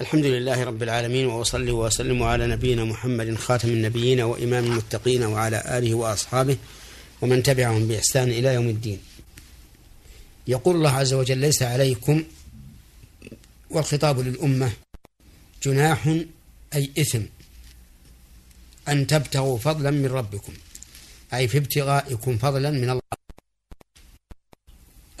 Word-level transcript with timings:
الحمد 0.00 0.26
لله 0.26 0.64
رب 0.64 0.82
العالمين 0.82 1.26
وأصلي 1.26 1.70
وأسلم 1.70 2.22
على 2.22 2.46
نبينا 2.46 2.84
محمد 2.84 3.34
خاتم 3.34 3.68
النبيين 3.68 4.20
وإمام 4.20 4.64
المتقين 4.64 5.22
وعلى 5.22 5.78
آله 5.78 5.94
وأصحابه 5.94 6.56
ومن 7.22 7.42
تبعهم 7.42 7.88
بإحسان 7.88 8.28
إلى 8.30 8.54
يوم 8.54 8.68
الدين. 8.68 9.00
يقول 10.46 10.76
الله 10.76 10.90
عز 10.90 11.14
وجل 11.14 11.38
ليس 11.38 11.62
عليكم 11.62 12.24
والخطاب 13.70 14.20
للأمة 14.20 14.72
جناح 15.62 16.06
أي 16.74 16.90
إثم 16.98 17.22
أن 18.88 19.06
تبتغوا 19.06 19.58
فضلا 19.58 19.90
من 19.90 20.06
ربكم 20.06 20.52
أي 21.34 21.48
في 21.48 21.58
ابتغائكم 21.58 22.38
فضلا 22.38 22.70
من 22.70 22.90
الله 22.90 23.02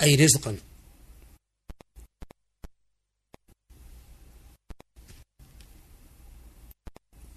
أي 0.02 0.14
رزقا 0.14 0.56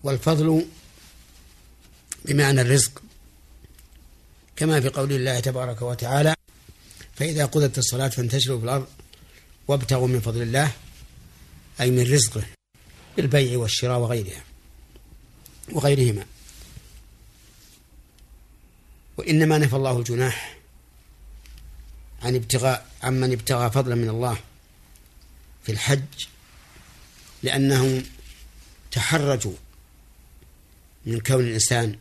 والفضل 0.08 0.66
بمعنى 2.26 2.62
الرزق 2.62 3.02
كما 4.56 4.82
في 4.82 4.90
قول 4.90 5.12
الله 5.14 5.40
تبارك 5.40 5.82
وتعالى 5.82 6.36
فإذا 7.16 7.46
قضت 7.46 7.78
الصلاة 7.78 8.08
فانتشروا 8.08 8.58
في 8.58 8.64
الأرض 8.64 8.88
وابتغوا 9.68 10.08
من 10.08 10.20
فضل 10.20 10.42
الله 10.42 10.72
أي 11.82 11.92
من 11.92 12.14
رزقه 12.14 12.44
بالبيع 13.18 13.58
والشراء 13.58 14.00
وغيرها 14.00 14.44
وغيرهما. 15.72 16.26
وإنما 19.18 19.58
نفى 19.58 19.76
الله 19.76 20.00
الجناح 20.00 20.58
عن 22.22 22.36
ابتغاء 22.36 22.88
عمن 23.04 23.32
ابتغى 23.32 23.72
فضلا 23.72 23.96
من 23.96 24.10
الله 24.10 24.38
في 25.64 25.72
الحج 25.72 26.26
لأنهم 27.44 28.04
تحرجوا 28.92 29.54
من 31.06 31.20
كون 31.20 31.40
الإنسان 31.40 32.00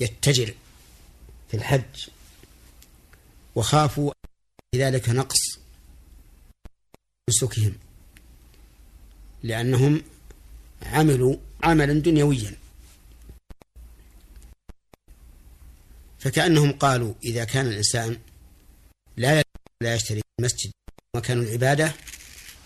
يتجر 0.00 0.54
في 1.48 1.56
الحج 1.56 2.08
وخافوا 3.54 4.12
ذلك 4.76 5.08
نقص 5.08 5.58
نسكهم 7.28 7.74
لأنهم 9.42 10.02
عملوا 10.82 11.36
عملا 11.62 11.92
دنيويا. 11.92 12.56
فكأنهم 16.18 16.72
قالوا 16.72 17.14
إذا 17.24 17.44
كان 17.44 17.66
الإنسان 17.66 18.18
لا 19.16 19.42
لا 19.82 19.94
يشتري 19.94 20.20
في 20.20 20.26
المسجد 20.40 20.70
مكان 21.16 21.38
العبادة 21.38 21.92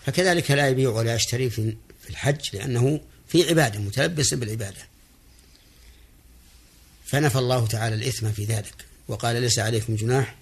فكذلك 0.05 0.51
لا 0.51 0.69
يبيع 0.69 0.89
ولا 0.89 1.15
يشتري 1.15 1.49
في 1.49 1.77
الحج 2.09 2.55
لأنه 2.55 3.01
في 3.29 3.49
عبادة 3.49 3.79
متلبس 3.79 4.33
بالعبادة. 4.33 4.87
فنفى 7.05 7.37
الله 7.39 7.67
تعالى 7.67 7.95
الإثم 7.95 8.31
في 8.31 8.45
ذلك 8.45 8.85
وقال 9.07 9.41
ليس 9.41 9.59
عليكم 9.59 9.95
جناح 9.95 10.35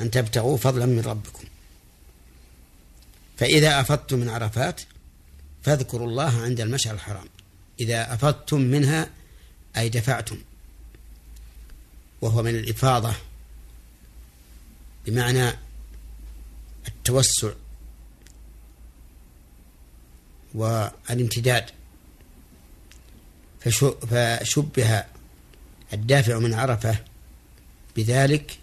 أن 0.00 0.10
تبتغوا 0.10 0.56
فضلا 0.56 0.86
من 0.86 1.00
ربكم. 1.00 1.44
فإذا 3.36 3.80
أفضتم 3.80 4.18
من 4.18 4.28
عرفات 4.28 4.80
فاذكروا 5.62 6.06
الله 6.06 6.42
عند 6.42 6.60
المشعر 6.60 6.94
الحرام. 6.94 7.28
إذا 7.80 8.14
أفضتم 8.14 8.60
منها 8.60 9.10
أي 9.76 9.88
دفعتم. 9.88 10.38
وهو 12.20 12.42
من 12.42 12.54
الإفاضة 12.54 13.14
بمعنى 15.06 15.52
التوسع 16.88 17.52
والامتداد. 20.54 21.77
فشبه 23.60 25.04
الدافع 25.92 26.38
من 26.38 26.54
عرفة 26.54 26.98
بذلك 27.96 28.58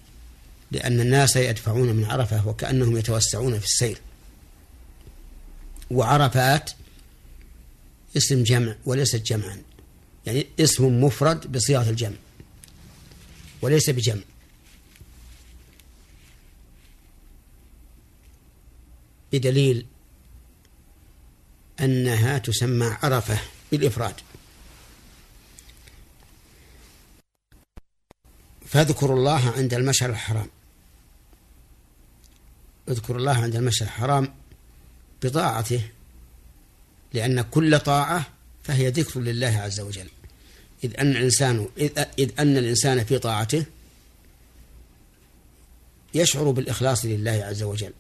لأن 0.71 0.99
الناس 0.99 1.35
يدفعون 1.35 1.93
من 1.93 2.05
عرفة 2.05 2.47
وكأنهم 2.47 2.97
يتوسعون 2.97 3.59
في 3.59 3.65
السير. 3.65 3.97
وعرفات 5.91 6.71
اسم 8.17 8.43
جمع 8.43 8.75
وليست 8.85 9.15
جمعا. 9.15 9.61
يعني 10.25 10.47
اسم 10.59 11.03
مفرد 11.03 11.51
بصيغة 11.51 11.89
الجمع 11.89 12.15
وليس 13.61 13.89
بجمع. 13.89 14.21
بدليل 19.33 19.85
أنها 21.79 22.37
تسمى 22.37 22.97
عرفة 23.03 23.39
بالإفراد. 23.71 24.15
فاذكروا 28.65 29.17
الله 29.17 29.49
عند 29.57 29.73
المشعر 29.73 30.09
الحرام. 30.09 30.47
اذكروا 32.89 33.19
الله 33.19 33.43
عند 33.43 33.55
المشعر 33.55 33.87
الحرام 33.87 34.33
بطاعته 35.23 35.81
لأن 37.13 37.41
كل 37.41 37.79
طاعة 37.79 38.27
فهي 38.63 38.89
ذكر 38.89 39.19
لله 39.19 39.47
عز 39.47 39.79
وجل. 39.79 40.09
إذ 40.83 40.99
أن 40.99 41.11
الإنسان 41.11 41.67
إذ 42.19 42.31
أن 42.39 42.57
الإنسان 42.57 43.03
في 43.03 43.19
طاعته 43.19 43.65
يشعر 46.13 46.51
بالإخلاص 46.51 47.05
لله 47.05 47.31
عز 47.31 47.63
وجل 47.63 47.93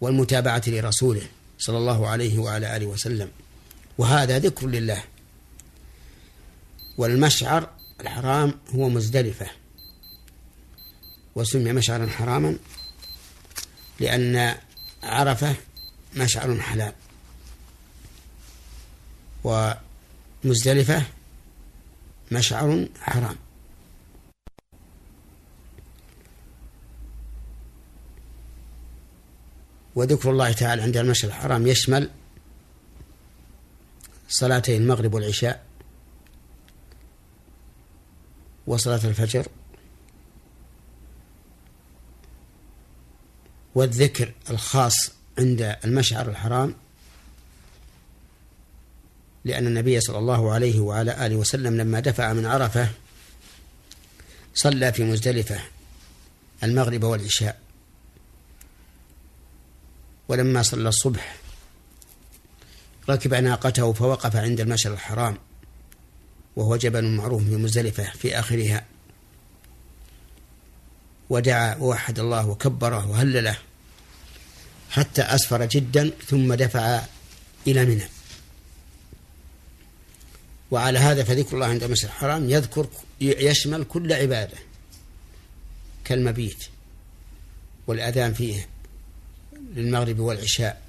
والمتابعة 0.00 0.62
لرسوله 0.66 1.26
صلى 1.58 1.78
الله 1.78 2.08
عليه 2.08 2.38
وعلى 2.38 2.76
آله 2.76 2.86
وسلم 2.86 3.30
وهذا 3.98 4.38
ذكر 4.38 4.66
لله. 4.66 5.04
والمشعر 6.98 7.70
الحرام 8.00 8.60
هو 8.74 8.88
مزدلفة. 8.88 9.46
وسمي 11.34 11.72
مشعرا 11.72 12.06
حراما 12.06 12.58
لأن 14.00 14.54
عرفة 15.02 15.56
مشعر 16.16 16.60
حلال. 16.60 16.92
ومزدلفة 19.44 21.02
مشعر 22.32 22.88
حرام. 23.00 23.36
وذكر 29.94 30.30
الله 30.30 30.52
تعالى 30.52 30.82
عند 30.82 30.96
المشعر 30.96 31.30
الحرام 31.30 31.66
يشمل 31.66 32.10
صلاتي 34.28 34.76
المغرب 34.76 35.14
والعشاء. 35.14 35.67
وصلاة 38.68 39.00
الفجر. 39.04 39.46
والذكر 43.74 44.32
الخاص 44.50 45.10
عند 45.38 45.76
المشعر 45.84 46.28
الحرام. 46.28 46.74
لأن 49.44 49.66
النبي 49.66 50.00
صلى 50.00 50.18
الله 50.18 50.52
عليه 50.52 50.80
وعلى 50.80 51.26
آله 51.26 51.36
وسلم 51.36 51.76
لما 51.76 52.00
دفع 52.00 52.32
من 52.32 52.46
عرفة 52.46 52.88
صلى 54.54 54.92
في 54.92 55.04
مزدلفة 55.04 55.60
المغرب 56.62 57.04
والعشاء. 57.04 57.60
ولما 60.28 60.62
صلى 60.62 60.88
الصبح 60.88 61.36
ركب 63.08 63.34
ناقته 63.34 63.92
فوقف 63.92 64.36
عند 64.36 64.60
المشعر 64.60 64.92
الحرام. 64.92 65.47
وهو 66.58 66.76
جبل 66.76 67.04
معروف 67.04 67.42
في 67.44 67.56
مزدلفة 67.56 68.10
في 68.10 68.38
آخرها. 68.38 68.84
ودعا 71.30 71.76
ووحد 71.76 72.18
الله 72.18 72.48
وكبره 72.48 73.10
وهلله 73.10 73.58
حتى 74.90 75.22
أسفر 75.22 75.64
جدا 75.64 76.10
ثم 76.26 76.54
دفع 76.54 77.02
إلى 77.66 77.84
منى. 77.84 78.08
وعلى 80.70 80.98
هذا 80.98 81.24
فذكر 81.24 81.54
الله 81.54 81.66
عند 81.66 81.82
المسجد 81.82 82.04
الحرام 82.04 82.50
يذكر 82.50 82.88
يشمل 83.20 83.84
كل 83.84 84.12
عبادة 84.12 84.58
كالمبيت 86.04 86.64
والأذان 87.86 88.34
فيه 88.34 88.68
للمغرب 89.74 90.18
والعشاء 90.18 90.82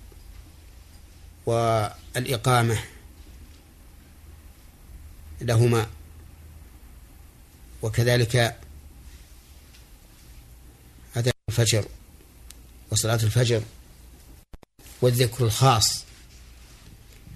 والإقامة 1.46 2.80
لهما. 5.42 5.88
وكذلك 7.82 8.36
أذان 11.18 11.34
الفجر 11.50 11.86
وصلاة 12.92 13.20
الفجر 13.24 13.62
والذكر 15.02 15.46
الخاص. 15.46 16.04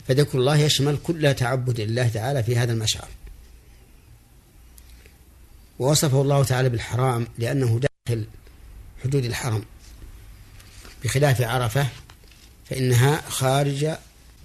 فذكر 0.08 0.38
الله 0.38 0.58
يشمل 0.58 0.98
كل 1.04 1.34
تعبد 1.34 1.82
لله 1.82 2.08
تعالى 2.08 2.44
في 2.44 2.58
هذا 2.58 2.74
المشعر. 2.74 3.08
ووصفه 5.80 6.22
الله 6.22 6.44
تعالى 6.44 6.70
بالحرام 6.70 7.28
لأنه 7.38 7.80
داخل 7.80 8.28
حدود 9.04 9.26
الحرم. 9.26 9.66
بخلاف 11.04 11.42
عرفة 11.42 11.88
فإنها 12.70 13.22
خارج 13.30 13.88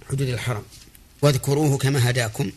حدود 0.09 0.29
الحرم. 0.29 0.63
واذكروه 1.21 1.77
كما 1.77 2.09
هداكم. 2.09 2.51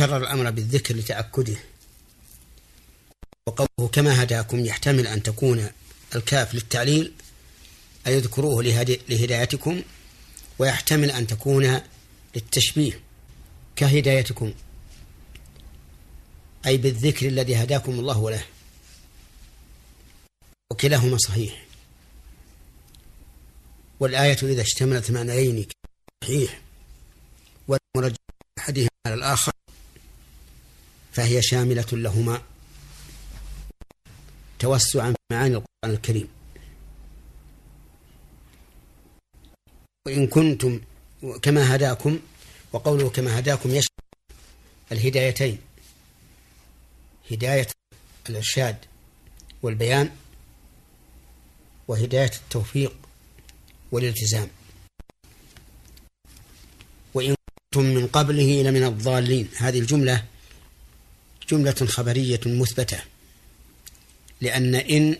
كرر 0.00 0.16
الأمر 0.16 0.50
بالذكر 0.50 0.96
لتأكده. 0.96 1.56
وقوله 3.46 3.88
كما 3.92 4.22
هداكم 4.22 4.64
يحتمل 4.64 5.06
أن 5.06 5.22
تكون 5.22 5.70
الكاف 6.14 6.54
للتعليل 6.54 7.12
أي 8.06 8.18
اذكروه 8.18 8.62
لهدايتكم 9.08 9.82
ويحتمل 10.58 11.10
أن 11.10 11.26
تكون 11.26 11.80
للتشبيه 12.34 13.00
كهدايتكم. 13.76 14.54
أي 16.66 16.76
بالذكر 16.76 17.28
الذي 17.28 17.56
هداكم 17.56 17.92
الله 17.92 18.30
له 18.30 18.44
وكلاهما 20.72 21.18
صحيح. 21.18 21.64
والآية 24.00 24.38
إذا 24.42 24.62
اشتملت 24.62 25.10
معنيين 25.10 25.66
صحيح 26.24 26.60
والمرجع 27.68 28.16
أحدهما 28.58 28.88
على 29.06 29.14
الآخر. 29.14 29.59
فهي 31.12 31.42
شاملة 31.42 31.86
لهما. 31.92 32.42
توسعا 34.58 35.10
في 35.10 35.16
معاني 35.32 35.54
القرآن 35.54 35.96
الكريم. 35.96 36.28
وإن 40.06 40.26
كنتم 40.26 40.80
كما 41.42 41.74
هداكم 41.76 42.18
وقوله 42.72 43.10
كما 43.10 43.38
هداكم 43.38 43.70
يشمل 43.70 44.04
الهدايتين. 44.92 45.58
هداية 47.30 47.66
الإرشاد 48.28 48.76
والبيان 49.62 50.10
وهداية 51.88 52.30
التوفيق 52.44 52.96
والالتزام. 53.92 54.48
وإن 57.14 57.34
كنتم 57.74 57.84
من 57.84 58.06
قبله 58.06 58.62
لمن 58.62 58.84
الضالين. 58.84 59.48
هذه 59.56 59.78
الجملة 59.78 60.24
جملة 61.50 61.86
خبرية 61.86 62.40
مثبتة 62.46 63.02
لأن 64.40 64.74
إن 64.74 65.16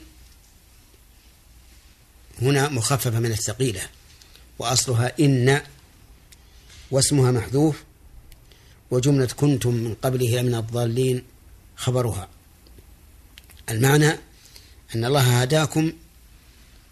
هنا 2.43 2.69
مخففة 2.69 3.19
من 3.19 3.33
الثقيلة 3.33 3.83
وأصلها 4.59 5.13
إن 5.21 5.63
واسمها 6.91 7.31
محذوف 7.31 7.85
وجملة 8.91 9.27
كنتم 9.27 9.75
من 9.75 9.95
قبله 9.95 10.41
لمن 10.41 10.55
الضالين 10.55 11.23
خبرها. 11.77 12.29
المعنى 13.71 14.11
أن 14.95 15.05
الله 15.05 15.41
هداكم 15.41 15.93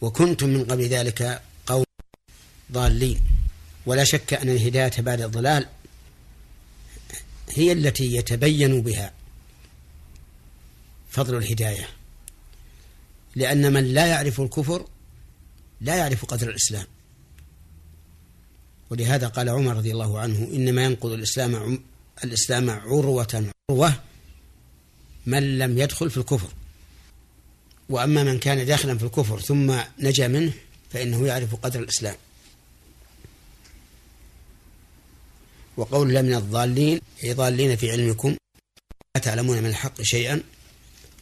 وكنتم 0.01 0.49
من 0.49 0.65
قبل 0.65 0.85
ذلك 0.85 1.43
قوم 1.67 1.85
ضالين. 2.73 3.21
ولا 3.87 4.05
شك 4.05 4.35
أن 4.35 4.49
الهداية 4.49 4.93
بعد 4.99 5.21
الضلال 5.21 5.67
هي 7.49 7.73
التي 7.73 8.17
يتبين 8.17 8.83
بها. 8.83 9.18
فضل 11.09 11.37
الهداية. 11.37 11.89
لأن 13.37 13.73
من 13.73 13.85
لا 13.85 14.07
يعرف 14.07 14.41
الكفر 14.41 14.87
لا 15.81 15.97
يعرف 15.97 16.25
قدر 16.25 16.51
الإسلام. 16.51 16.87
ولهذا 18.91 19.29
قال 19.29 19.49
عمر 19.49 19.77
رضي 19.77 19.93
الله 19.93 20.19
عنه 20.19 20.39
إنما 20.39 20.85
ينقض 20.85 21.11
الإسلام 21.11 21.83
الإسلام 22.25 22.71
عروة 22.71 23.51
عروة 23.71 23.95
من 25.27 25.59
لم 25.59 25.79
يدخل 25.79 26.11
في 26.11 26.17
الكفر. 26.17 26.49
وأما 27.89 28.25
من 28.25 28.39
كان 28.39 28.67
داخلا 28.67 28.99
في 28.99 29.05
الكفر 29.05 29.41
ثم 29.41 29.81
نجا 29.99 30.29
منه 30.29 30.53
فإنه 30.91 31.27
يعرف 31.27 31.55
قدر 31.55 31.81
الإسلام. 31.81 32.17
وقول 35.77 36.23
من 36.23 36.35
الضالين 36.35 37.01
أي 37.25 37.33
ضالين 37.33 37.77
في 37.77 37.91
علمكم 37.91 38.37
لا 39.17 39.23
تعلمون 39.23 39.59
من 39.59 39.67
الحق 39.67 40.03
شيئا. 40.03 40.43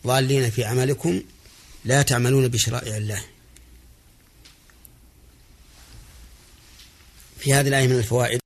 ضالين 0.07 0.51
في 0.51 0.65
عملكم 0.65 1.23
لا 1.85 2.03
تعملون 2.03 2.49
بشرائع 2.49 2.97
الله. 2.97 3.25
في 7.39 7.55
هذه 7.55 7.69
الآية 7.69 7.87
من 7.87 7.99
الفوائد. 7.99 8.41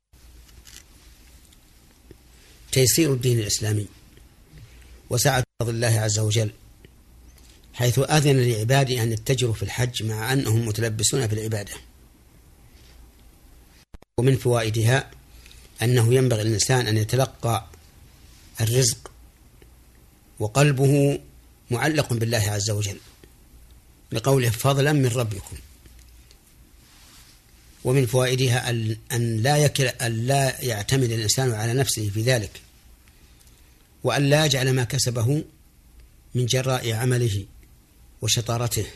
تيسير 2.73 3.13
الدين 3.13 3.39
الإسلامي 3.39 3.87
وسعة 5.11 5.45
فضل 5.63 5.75
الله 5.75 6.01
عز 6.01 6.19
وجل 6.19 6.51
حيث 7.75 7.99
أذن 7.99 8.41
لعباده 8.41 9.03
أن 9.03 9.13
يتجروا 9.13 9.55
في 9.55 9.63
الحج 9.63 10.03
مع 10.03 10.33
أنهم 10.33 10.67
متلبسون 10.67 11.29
في 11.29 11.33
العبادة. 11.33 11.73
ومن 14.19 14.37
فوائدها 14.37 15.11
أنه 15.83 16.15
ينبغي 16.15 16.43
للإنسان 16.43 16.87
أن 16.87 16.97
يتلقى 16.97 17.67
الرزق 18.61 19.11
وقلبه 20.39 21.21
معلق 21.71 22.13
بالله 22.13 22.39
عز 22.51 22.71
وجل 22.71 22.99
لقوله 24.13 24.51
فضلا 24.51 24.93
من 24.93 25.07
ربكم 25.07 25.57
ومن 27.85 28.07
فوائدها 28.07 28.71
أن 29.13 29.43
لا 29.43 29.57
يكل 29.57 29.85
أن 29.85 30.27
لا 30.27 30.61
يعتمد 30.61 31.11
الإنسان 31.11 31.53
على 31.53 31.75
نفسه 31.75 32.11
في 32.11 32.23
ذلك 32.23 32.61
وأن 34.05 34.31
لا 34.31 34.45
يجعل 34.45 34.73
ما 34.73 34.85
كسبه 34.85 35.45
من 36.35 36.47
جراء 36.47 36.93
عمله 36.93 37.45
وشطارته 38.23 38.87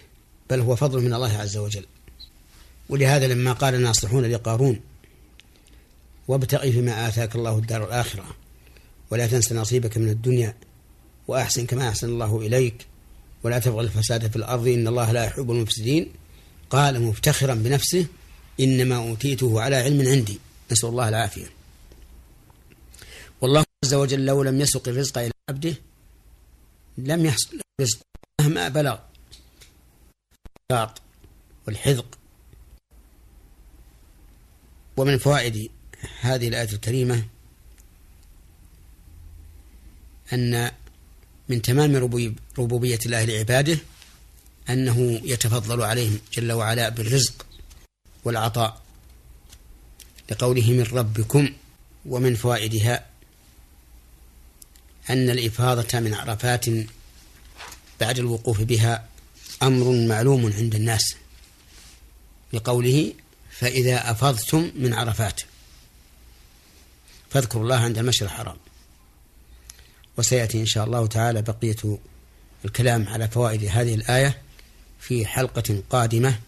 بل 0.51 0.61
هو 0.61 0.77
فضل 0.77 1.03
من 1.03 1.15
الله 1.15 1.39
عز 1.39 1.57
وجل. 1.57 1.87
ولهذا 2.89 3.27
لما 3.27 3.53
قال 3.53 3.75
الناصحون 3.75 4.25
لقارون 4.25 4.81
وابتغي 6.29 6.73
فيما 6.73 7.09
آتاك 7.09 7.37
الله 7.37 7.59
الدار 7.59 7.85
الآخرة 7.85 8.37
ولا 9.11 9.27
تنس 9.27 9.53
نصيبك 9.53 9.99
من 9.99 10.09
الدنيا 10.09 10.55
وأحسن 11.29 11.67
كما 11.67 11.89
أحسن 11.89 12.09
الله 12.09 12.41
إليك. 12.41 12.87
ولا 13.43 13.59
تبغى 13.59 13.85
الفساد 13.85 14.31
في 14.31 14.37
الأرض 14.37 14.69
إن 14.69 14.89
الله 14.89 15.13
لا 15.13 15.25
يحب 15.25 15.51
المفسدين. 15.51 16.13
قال 16.71 17.03
مفتخرا 17.03 17.55
بنفسه 17.55 18.07
إنما 18.61 18.97
أوتيته 18.97 19.61
على 19.61 19.77
علم 19.77 20.09
عندي. 20.09 20.39
نسأل 20.73 20.89
الله 20.89 21.09
العافية. 21.09 21.47
والله 23.41 23.65
عز 23.85 23.95
وجل 23.95 24.27
لو 24.27 24.43
لم 24.43 24.61
يسق 24.61 24.89
الرزق 24.89 25.19
إلى 25.19 25.33
عبده 25.51 25.75
لم 26.99 27.27
يحصل 27.27 27.61
الرزق 27.81 27.99
مهما 28.41 28.69
بلغ. 28.69 28.99
والحذق. 31.67 32.19
ومن 34.97 35.19
فوائد 35.19 35.71
هذه 36.21 36.49
الآية 36.49 36.73
الكريمة 36.73 37.25
أن 40.33 40.71
من 41.49 41.63
تمام 41.63 41.97
ربوبية 42.59 42.99
الله 43.07 43.25
لعباده 43.25 43.79
أنه 44.71 45.21
يتفضل 45.25 45.83
عليهم 45.83 46.19
جل 46.33 46.53
وعلا 46.53 46.89
بالرزق 46.89 47.47
والعطاء 48.25 48.83
لقوله 50.31 50.71
من 50.71 50.83
ربكم 50.83 51.53
ومن 52.07 52.35
فوائدها 52.35 53.07
أن 55.11 55.31
الإفاضة 55.31 56.01
من 56.01 56.15
عرفات 56.15 56.67
بعد 58.01 58.19
الوقوف 58.19 58.61
بها 58.61 59.09
أمر 59.63 60.07
معلوم 60.07 60.53
عند 60.53 60.75
الناس 60.75 61.15
لقوله 62.53 63.15
فإذا 63.51 64.11
أفضتم 64.11 64.71
من 64.77 64.95
عرفات 64.95 65.41
فاذكروا 67.31 67.63
الله 67.63 67.77
عند 67.77 67.99
المشر 67.99 68.27
الحرام. 68.27 68.57
وسيأتي 70.19 70.61
إن 70.61 70.67
شاء 70.67 70.85
الله 70.85 71.07
تعالى 71.07 71.43
بقية 71.43 71.99
الكلام 72.65 73.09
على 73.09 73.29
فوائد 73.29 73.65
هذه 73.65 73.95
الآية 73.95 74.39
في 75.01 75.27
حلقة 75.27 75.83
قادمة. 75.91 76.39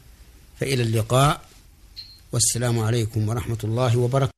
فإلى 0.61 0.82
اللقاء 0.82 1.40
والسلام 2.32 2.78
عليكم 2.78 3.28
ورحمة 3.28 3.58
الله 3.64 3.99
وبركاته. 3.99 4.36